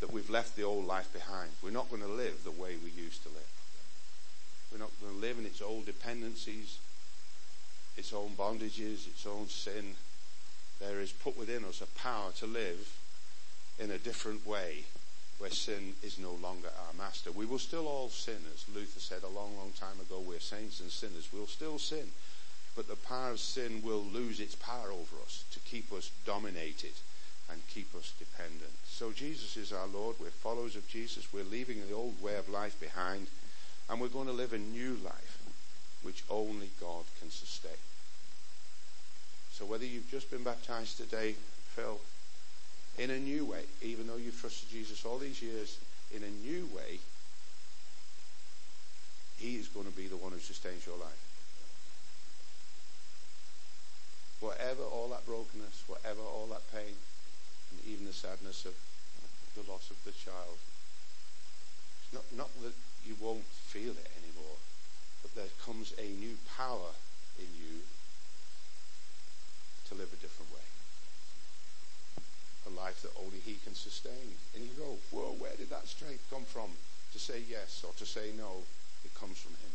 [0.00, 1.50] that we've left the old life behind.
[1.62, 3.52] We're not going to live the way we used to live.
[4.72, 6.78] We're not going to live in its old dependencies,
[7.96, 9.96] its own bondages, its own sin.
[10.80, 12.96] There is put within us a power to live
[13.78, 14.84] in a different way
[15.42, 17.32] where sin is no longer our master.
[17.32, 20.20] We will still all sin, as Luther said a long, long time ago.
[20.20, 21.30] We're saints and sinners.
[21.32, 22.06] We'll still sin.
[22.76, 26.92] But the power of sin will lose its power over us to keep us dominated
[27.50, 28.70] and keep us dependent.
[28.86, 30.14] So Jesus is our Lord.
[30.20, 31.32] We're followers of Jesus.
[31.32, 33.26] We're leaving the old way of life behind
[33.90, 35.42] and we're going to live a new life
[36.04, 37.82] which only God can sustain.
[39.50, 41.34] So whether you've just been baptized today,
[41.74, 41.98] Phil,
[42.98, 45.78] in a new way, even though you've trusted Jesus all these years,
[46.14, 46.98] in a new way,
[49.38, 51.22] he is going to be the one who sustains your life.
[54.40, 56.94] Whatever all that brokenness, whatever all that pain,
[57.70, 58.74] and even the sadness of
[59.54, 60.58] the loss of the child,
[62.02, 62.74] it's not, not that
[63.06, 64.58] you won't feel it anymore.
[65.22, 66.92] But there comes a new power
[67.38, 67.80] in you
[69.88, 70.71] to live a different way.
[72.66, 74.38] A life that only He can sustain.
[74.54, 76.70] And you go, whoa, where did that strength come from?
[77.12, 78.64] To say yes or to say no,
[79.04, 79.74] it comes from Him.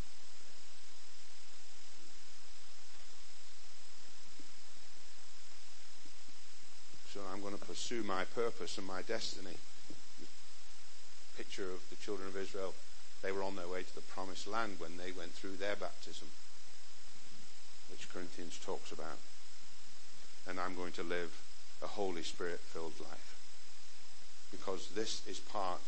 [7.14, 9.58] So I'm going to pursue my purpose and my destiny.
[11.36, 12.74] Picture of the children of Israel
[13.22, 16.28] they were on their way to the promised land when they went through their baptism,
[17.90, 19.18] which Corinthians talks about.
[20.48, 21.34] And I'm going to live
[21.82, 23.36] a Holy Spirit filled life.
[24.52, 25.82] Because this is part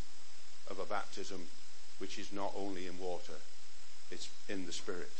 [0.70, 1.48] of a baptism
[1.98, 3.40] which is not only in water,
[4.10, 5.12] it's in the Spirit.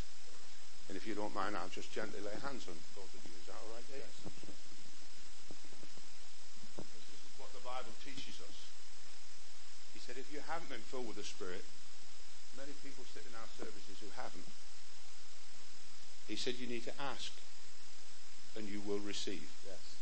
[0.88, 3.35] And if you don't mind, I'll just gently lay hands on both of you.
[3.38, 4.02] Is that all right, Dave?
[4.02, 4.16] Yes.
[6.83, 8.56] This is what the Bible teaches us.
[9.94, 11.62] He said, if you haven't been filled with the Spirit,
[12.59, 14.50] many people sit in our services who haven't.
[16.26, 17.30] He said you need to ask
[18.56, 19.46] and you will receive.
[19.66, 19.99] Yes.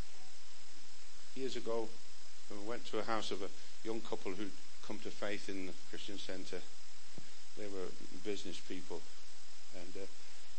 [1.38, 1.86] Years ago,
[2.50, 3.52] we went to a house of a
[3.86, 4.50] young couple who'd
[4.82, 6.58] come to faith in the Christian Centre.
[7.54, 7.94] They were
[8.26, 9.06] business people.
[9.78, 10.10] And uh,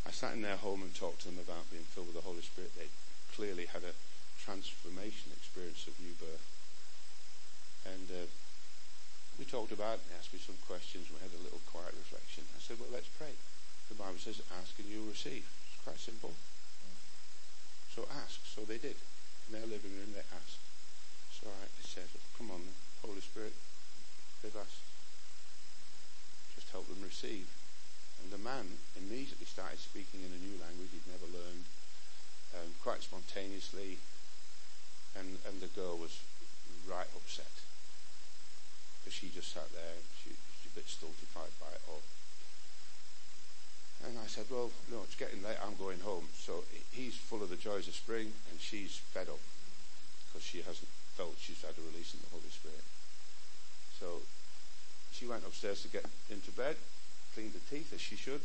[0.08, 2.40] I sat in their home and talked to them about being filled with the Holy
[2.40, 2.72] Spirit.
[2.80, 2.88] They
[3.36, 3.92] clearly had a
[4.40, 6.48] transformation experience of new birth.
[7.84, 8.24] And uh,
[9.36, 10.08] we talked about it.
[10.08, 11.12] They asked me some questions.
[11.12, 12.48] We had a little quiet reflection.
[12.56, 13.36] I said, well, let's pray.
[13.92, 15.44] The Bible says, ask and you'll receive.
[15.44, 16.32] It's quite simple.
[17.92, 18.40] So ask.
[18.48, 18.96] So they did.
[19.44, 20.56] In their living room, they asked.
[21.40, 21.48] So
[22.08, 22.62] Said, come on,
[23.04, 23.52] Holy Spirit,
[24.40, 24.86] they've asked.
[26.54, 27.48] Just help them receive.
[28.22, 31.64] And the man immediately started speaking in a new language he'd never learned,
[32.56, 33.98] um, quite spontaneously.
[35.18, 36.22] And, and the girl was
[36.86, 37.50] right upset
[39.00, 42.04] because she just sat there and she, she's a bit stultified by it all.
[44.06, 45.60] And I said, well, no, it's getting late.
[45.60, 46.28] I'm going home.
[46.32, 49.42] So he's full of the joys of spring, and she's fed up
[50.26, 50.88] because she hasn't
[51.20, 52.80] felt she's had a release in the Holy Spirit.
[54.00, 54.24] So
[55.12, 56.80] she went upstairs to get into bed,
[57.36, 58.40] cleaned her teeth as she should,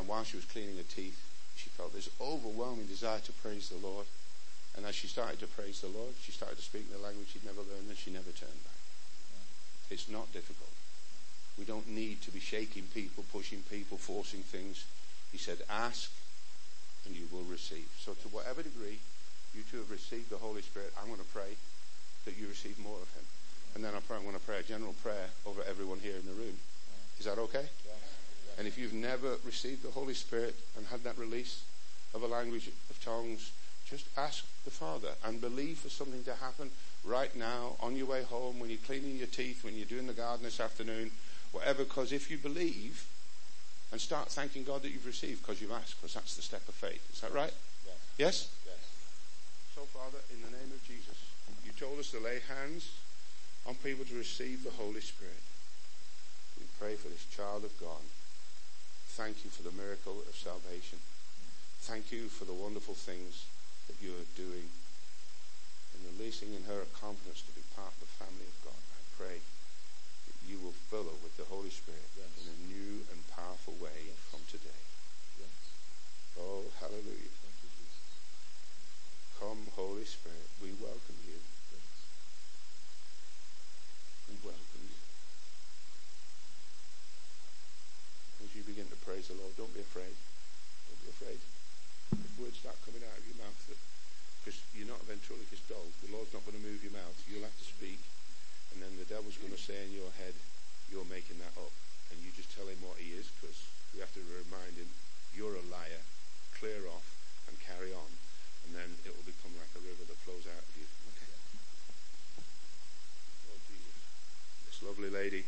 [0.00, 1.20] and while she was cleaning her teeth,
[1.52, 4.08] she felt this overwhelming desire to praise the Lord.
[4.76, 7.28] And as she started to praise the Lord, she started to speak in the language
[7.32, 8.80] she'd never learned, and she never turned back.
[9.92, 10.72] It's not difficult.
[11.60, 14.84] We don't need to be shaking people, pushing people, forcing things.
[15.30, 16.10] He said, ask
[17.04, 17.88] and you will receive.
[18.00, 19.00] So to whatever degree
[19.56, 21.56] you two have received the Holy Spirit, I'm going to pray
[22.24, 23.24] that you receive more of him.
[23.74, 26.56] And then I'm going to pray a general prayer over everyone here in the room.
[27.18, 27.66] Is that okay?
[28.58, 31.62] And if you've never received the Holy Spirit and had that release
[32.14, 33.52] of a language of tongues,
[33.88, 36.70] just ask the Father and believe for something to happen
[37.04, 40.12] right now on your way home, when you're cleaning your teeth, when you're doing the
[40.12, 41.10] garden this afternoon,
[41.52, 41.84] whatever.
[41.84, 43.06] Because if you believe
[43.92, 46.74] and start thanking God that you've received because you've asked, because that's the step of
[46.74, 47.06] faith.
[47.12, 47.52] Is that right?
[48.18, 48.48] Yes?
[48.64, 48.74] Yes.
[49.76, 51.20] So, Father, in the name of Jesus,
[51.60, 52.96] you told us to lay hands
[53.68, 55.44] on people to receive the Holy Spirit.
[56.56, 58.00] We pray for this child of God.
[59.20, 60.96] Thank you for the miracle of salvation.
[61.84, 63.44] Thank you for the wonderful things
[63.92, 64.64] that you are doing
[65.92, 68.80] in releasing in her a confidence to be part of the family of God.
[68.80, 72.32] I pray that you will fill her with the Holy Spirit Yes.
[72.40, 74.80] in a new and powerful way from today.
[75.36, 75.52] Yes.
[76.40, 77.45] Oh, hallelujah.
[79.36, 81.36] Come, Holy Spirit, we welcome you.
[84.32, 84.96] We welcome you.
[88.40, 90.16] As you begin to praise the Lord, don't be afraid.
[90.88, 91.36] Don't be afraid.
[92.16, 93.60] If words start coming out of your mouth,
[94.40, 97.20] because you're not a ventriloquist doll, the Lord's not going to move your mouth.
[97.28, 98.00] You'll have to speak,
[98.72, 100.32] and then the devil's going to say in your head,
[100.88, 101.76] "You're making that up,"
[102.08, 104.88] and you just tell him what he is, because we have to remind him,
[105.36, 106.08] "You're a liar."
[106.56, 107.04] Clear off
[107.52, 108.16] and carry on,
[108.66, 110.90] and then it will become like a river that flows out of you.
[111.14, 111.30] Okay.
[113.46, 114.02] Oh Jesus,
[114.66, 115.46] this lovely lady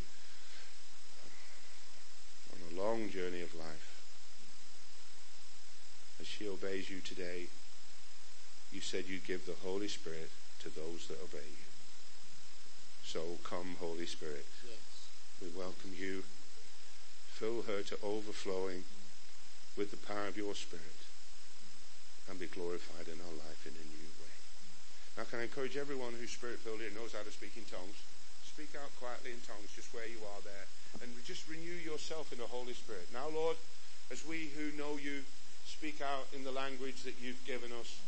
[2.55, 3.99] on a long journey of life.
[6.19, 7.47] As she obeys you today,
[8.71, 10.31] you said you give the Holy Spirit
[10.63, 11.67] to those that obey you.
[13.03, 14.45] So come, Holy Spirit.
[14.63, 15.07] Yes.
[15.41, 16.23] We welcome you.
[17.31, 18.83] Fill her to overflowing
[19.77, 20.98] with the power of your Spirit
[22.29, 24.35] and be glorified in our life in a new way.
[25.17, 27.97] Now, can I encourage everyone who's spirit filled here knows how to speak in tongues?
[28.45, 30.65] Speak out quietly in tongues just where you are there
[31.01, 33.07] and just renew yourself in the Holy Spirit.
[33.13, 33.57] Now, Lord,
[34.11, 35.21] as we who know you
[35.65, 37.99] speak out in the language that you've given us,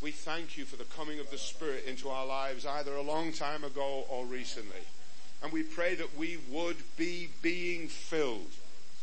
[0.00, 3.32] we thank you for the coming of the Spirit into our lives either a long
[3.32, 4.86] time ago or recently.
[5.42, 8.52] And we pray that we would be being filled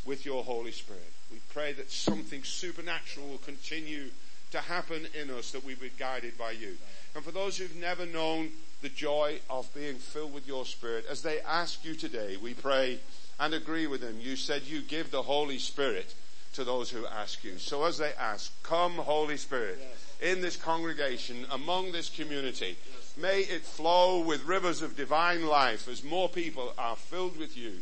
[0.06, 1.12] with your Holy Spirit.
[1.32, 4.10] We pray that something supernatural will continue
[4.56, 6.78] to happen in us, that we be guided by you.
[7.14, 8.52] And for those who've never known
[8.82, 13.00] the joy of being filled with your Spirit, as they ask you today, we pray
[13.38, 14.16] and agree with them.
[14.20, 16.14] You said you give the Holy Spirit
[16.54, 17.58] to those who ask you.
[17.58, 19.78] So as they ask, come Holy Spirit
[20.22, 22.78] in this congregation, among this community.
[23.18, 27.74] May it flow with rivers of divine life as more people are filled with you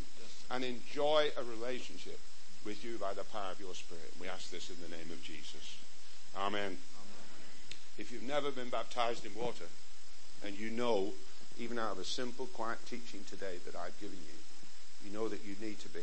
[0.50, 2.18] and enjoy a relationship
[2.64, 4.12] with you by the power of your Spirit.
[4.20, 5.83] We ask this in the name of Jesus.
[6.36, 6.78] Amen.
[7.96, 9.66] If you've never been baptized in water
[10.44, 11.12] and you know,
[11.58, 14.38] even out of a simple, quiet teaching today that I've given you,
[15.06, 16.02] you know that you need to be.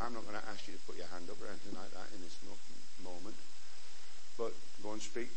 [0.00, 2.12] I'm not going to ask you to put your hand up or anything like that
[2.14, 2.36] in this
[3.02, 3.36] moment.
[4.36, 4.52] But
[4.82, 5.30] go and speak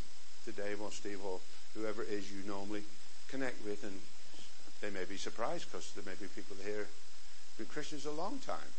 [0.45, 1.39] to Dave or Steve or
[1.73, 2.83] whoever it is you normally
[3.29, 3.95] connect with, and
[4.81, 6.87] they may be surprised because there may be people here
[7.55, 8.73] who've been Christians a long time.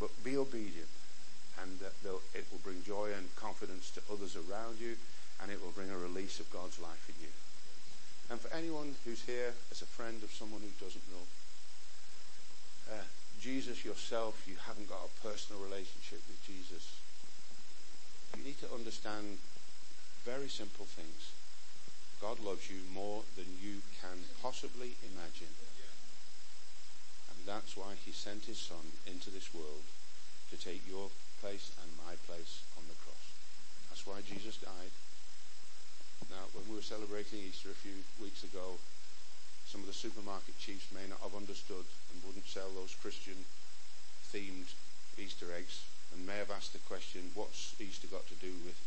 [0.00, 0.88] But be obedient,
[1.60, 1.78] and
[2.34, 4.96] it will bring joy and confidence to others around you,
[5.42, 7.32] and it will bring a release of God's life in you.
[8.30, 11.26] And for anyone who's here as a friend of someone who doesn't know,
[12.90, 13.04] uh,
[13.40, 16.96] Jesus yourself, you haven't got a personal relationship with Jesus.
[18.36, 19.38] You need to understand
[20.24, 21.32] very simple things.
[22.20, 25.52] God loves you more than you can possibly imagine.
[27.28, 29.84] And that's why he sent his son into this world
[30.50, 31.10] to take your
[31.44, 33.26] place and my place on the cross.
[33.92, 34.96] That's why Jesus died.
[36.32, 38.80] Now, when we were celebrating Easter a few weeks ago,
[39.68, 43.44] some of the supermarket chiefs may not have understood and wouldn't sell those Christian
[44.32, 44.72] themed
[45.20, 45.84] Easter eggs
[46.16, 48.80] and may have asked the question, what's Easter got to do with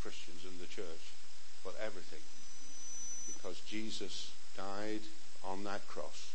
[0.00, 1.12] Christians and the church?
[1.60, 2.24] But everything.
[3.28, 5.04] Because Jesus died
[5.44, 6.32] on that cross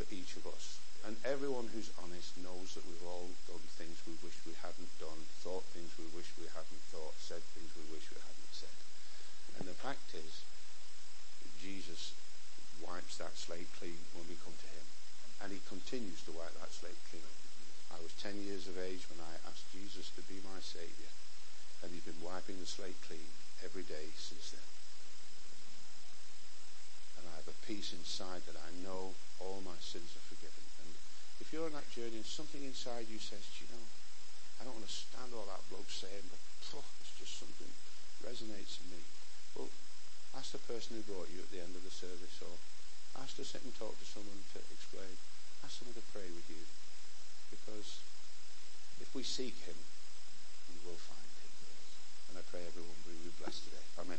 [0.00, 0.80] for each of us.
[1.06, 5.22] And everyone who's honest knows that we've all done things we wish we hadn't done,
[5.40, 8.76] thought things we wish we hadn't thought, said things we wish we hadn't said.
[9.58, 10.42] And the fact is,
[11.62, 12.14] Jesus
[12.82, 14.86] wipes that slate clean when we come to him.
[15.42, 17.26] And he continues to wipe that slate clean.
[17.94, 21.10] I was 10 years of age when I asked Jesus to be my Saviour.
[21.82, 23.30] And he's been wiping the slate clean
[23.62, 24.68] every day since then.
[27.18, 30.27] And I have a peace inside that I know all my sins are
[31.40, 33.86] if you're on that journey and something inside you says, do you know,
[34.58, 37.70] I don't understand all that bloke's saying, but it's just something
[38.26, 39.02] resonates in me.
[39.54, 39.70] Well,
[40.36, 42.54] ask the person who brought you at the end of the service or
[43.22, 45.14] ask to sit and talk to someone to explain.
[45.64, 46.62] Ask someone to pray with you.
[47.50, 48.02] Because
[49.00, 49.78] if we seek him,
[50.68, 51.52] we will find him.
[52.30, 53.86] And I pray everyone will be blessed today.
[54.02, 54.18] Amen.